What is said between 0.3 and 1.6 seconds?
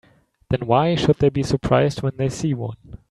Then why should they be